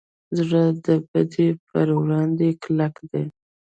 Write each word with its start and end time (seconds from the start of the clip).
زړه 0.37 0.63
د 0.85 0.87
بدۍ 1.09 1.49
پر 1.69 1.87
وړاندې 1.99 2.47
کلک 2.63 2.95
دی. 3.11 3.25